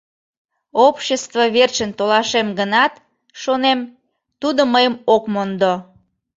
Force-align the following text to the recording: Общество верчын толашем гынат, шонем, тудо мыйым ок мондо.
Общество 0.87 1.41
верчын 1.55 1.91
толашем 1.99 2.47
гынат, 2.59 2.93
шонем, 3.41 3.79
тудо 4.41 4.61
мыйым 4.73 4.95
ок 5.15 5.23
мондо. 5.33 5.73